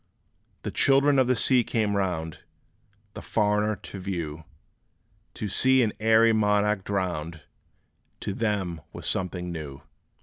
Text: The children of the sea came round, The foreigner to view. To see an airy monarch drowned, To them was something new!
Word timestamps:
The 0.63 0.71
children 0.71 1.19
of 1.19 1.27
the 1.27 1.35
sea 1.35 1.63
came 1.63 1.95
round, 1.95 2.39
The 3.13 3.21
foreigner 3.21 3.75
to 3.75 3.99
view. 3.99 4.45
To 5.35 5.47
see 5.47 5.83
an 5.83 5.93
airy 5.99 6.33
monarch 6.33 6.83
drowned, 6.83 7.41
To 8.21 8.33
them 8.33 8.81
was 8.93 9.05
something 9.05 9.51
new! 9.51 9.83